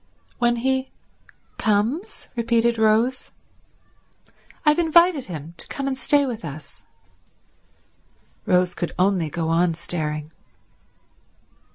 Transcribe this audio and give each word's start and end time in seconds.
"When 0.39 0.55
he 0.55 0.89
comes?" 1.59 2.29
repeated 2.35 2.79
Rose. 2.79 3.29
"I've 4.65 4.79
invited 4.79 5.25
him 5.25 5.53
to 5.57 5.67
come 5.67 5.87
and 5.87 5.95
stay 5.95 6.25
with 6.25 6.43
us." 6.43 6.85
Rose 8.47 8.73
could 8.73 8.93
only 8.97 9.29
go 9.29 9.49
on 9.49 9.75
staring. 9.75 10.31